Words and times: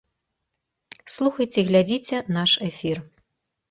Слухайце 1.17 1.59
і 1.65 1.67
глядзіце 1.71 2.25
наш 2.37 2.51
эфір. 2.73 3.09